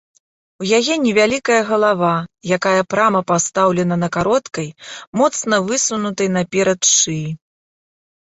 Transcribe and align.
У 0.61 0.67
яе 0.77 0.95
невялікая 1.05 1.57
галава, 1.67 2.13
якая 2.57 2.81
прама 2.93 3.19
пастаўлена 3.33 3.95
на 4.03 4.09
кароткай, 4.17 4.67
моцна 5.21 5.55
высунутай 5.69 6.27
наперад 6.39 6.79
шыі. 6.95 7.27